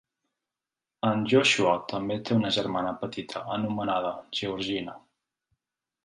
[1.09, 4.97] En Joshua també té una germana petita anomenada Georgina.